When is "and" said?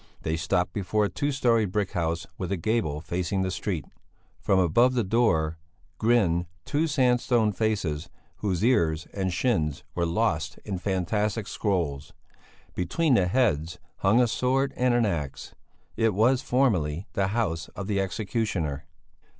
9.13-9.31, 14.75-14.95